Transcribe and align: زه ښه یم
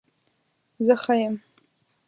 زه 0.85 0.93
ښه 1.01 1.13
یم 1.25 1.35